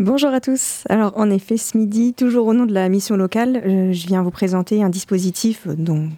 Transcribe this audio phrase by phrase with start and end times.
[0.00, 0.82] Bonjour à tous.
[0.88, 4.22] Alors en effet, ce midi, toujours au nom de la mission locale, euh, je viens
[4.22, 6.08] vous présenter un dispositif dont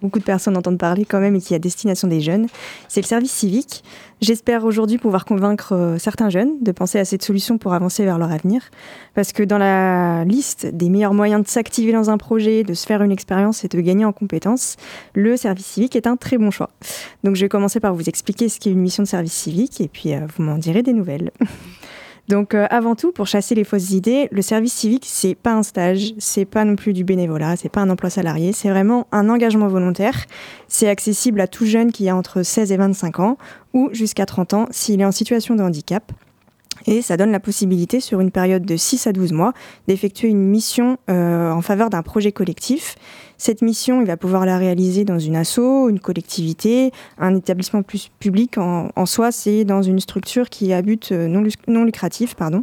[0.00, 2.46] beaucoup de personnes entendent parler quand même et qui est à destination des jeunes.
[2.88, 3.82] C'est le service civique.
[4.20, 8.16] J'espère aujourd'hui pouvoir convaincre euh, certains jeunes de penser à cette solution pour avancer vers
[8.16, 8.62] leur avenir.
[9.14, 12.86] Parce que dans la liste des meilleurs moyens de s'activer dans un projet, de se
[12.86, 14.76] faire une expérience et de gagner en compétences,
[15.14, 16.70] le service civique est un très bon choix.
[17.24, 19.88] Donc je vais commencer par vous expliquer ce qu'est une mission de service civique et
[19.88, 21.32] puis euh, vous m'en direz des nouvelles.
[22.30, 25.64] Donc euh, avant tout, pour chasser les fausses idées, le service civique, c'est pas un
[25.64, 29.28] stage, c'est pas non plus du bénévolat, c'est pas un emploi salarié, c'est vraiment un
[29.28, 30.26] engagement volontaire.
[30.68, 33.36] C'est accessible à tout jeune qui a entre 16 et 25 ans
[33.74, 36.12] ou jusqu'à 30 ans s'il est en situation de handicap.
[36.86, 39.52] Et ça donne la possibilité, sur une période de 6 à 12 mois,
[39.88, 42.96] d'effectuer une mission euh, en faveur d'un projet collectif.
[43.38, 48.10] Cette mission, il va pouvoir la réaliser dans une asso, une collectivité, un établissement plus
[48.18, 48.58] public.
[48.58, 51.26] En, soi, c'est dans une structure qui a but euh,
[51.66, 52.34] non lucratif.
[52.34, 52.62] Pardon.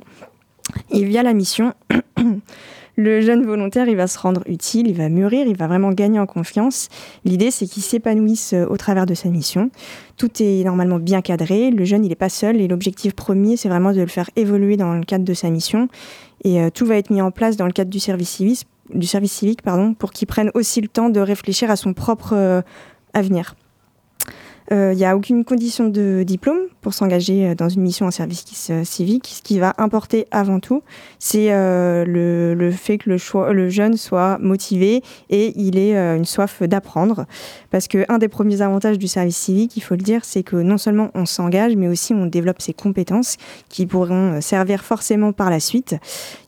[0.91, 1.73] Et via la mission,
[2.98, 6.19] le jeune volontaire, il va se rendre utile, il va mûrir, il va vraiment gagner
[6.19, 6.89] en confiance.
[7.25, 9.69] L'idée, c'est qu'il s'épanouisse euh, au travers de sa mission.
[10.17, 11.69] Tout est normalement bien cadré.
[11.69, 14.78] Le jeune, il n'est pas seul et l'objectif premier, c'est vraiment de le faire évoluer
[14.78, 15.88] dans le cadre de sa mission.
[16.44, 19.08] Et euh, tout va être mis en place dans le cadre du service civique, du
[19.08, 22.61] service civique pardon, pour qu'il prenne aussi le temps de réfléchir à son propre euh,
[23.13, 23.56] avenir.
[24.69, 28.11] Il euh, n'y a aucune condition de diplôme pour s'engager euh, dans une mission en
[28.11, 29.31] service euh, civique.
[29.37, 30.83] Ce qui va importer avant tout,
[31.19, 37.25] c'est le, le, fait que le, jeune soit motivé et il ait une soif d'apprendre.
[37.71, 40.77] Parce qu'un des premiers avantages du service civique, il faut le dire, c'est que non
[40.77, 43.38] seulement on s'engage, mais aussi on développe ses compétences
[43.69, 45.95] qui pourront servir forcément par la suite.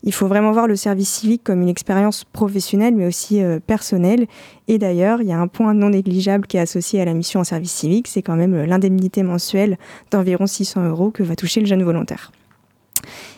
[0.04, 4.28] Il faut vraiment voir le service civique comme une expérience professionnelle, mais aussi personnelle.
[4.70, 7.40] Et d'ailleurs, il y a un point non négligeable qui est associé à la mission
[7.40, 9.80] en service civique, c'est quand même l'indemnité mensuelle
[10.12, 12.32] d'environ 600 euros que va toucher le jeune volontaire.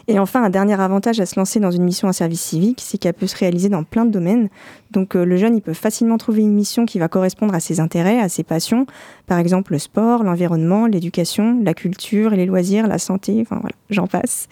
[0.10, 2.98] Et enfin, un dernier avantage à se lancer dans une mission en service civique, c'est
[2.98, 4.50] qu'elle peut se réaliser dans plein de domaines.
[4.92, 7.80] Donc euh, le jeune, il peut facilement trouver une mission qui va correspondre à ses
[7.80, 8.86] intérêts, à ses passions.
[9.26, 14.08] Par exemple, le sport, l'environnement, l'éducation, la culture, les loisirs, la santé, enfin voilà, j'en
[14.08, 14.48] passe.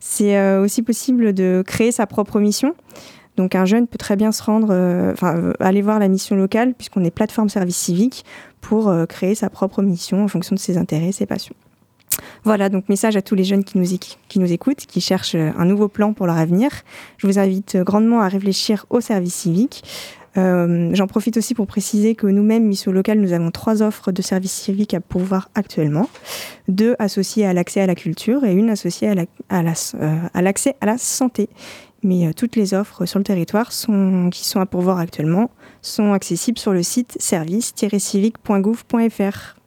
[0.00, 2.74] C'est euh, aussi possible de créer sa propre mission.
[3.38, 6.74] Donc un jeune peut très bien se rendre, euh, enfin aller voir la mission locale,
[6.74, 8.24] puisqu'on est plateforme service civique,
[8.60, 11.54] pour euh, créer sa propre mission en fonction de ses intérêts, ses passions.
[12.42, 13.86] Voilà, donc message à tous les jeunes qui nous,
[14.28, 16.70] qui nous écoutent, qui cherchent euh, un nouveau plan pour leur avenir.
[17.16, 19.84] Je vous invite grandement à réfléchir au service civique.
[20.36, 24.52] J'en profite aussi pour préciser que nous-mêmes, Mission Locale, nous avons trois offres de services
[24.52, 26.08] civiques à pourvoir actuellement.
[26.68, 30.86] Deux associées à l'accès à la culture et une associée à l'accès à, la, à
[30.86, 31.48] la santé.
[32.02, 35.50] Mais euh, toutes les offres sur le territoire qui sont à pourvoir actuellement
[35.82, 39.57] sont accessibles sur le site service-civique.gouv.fr.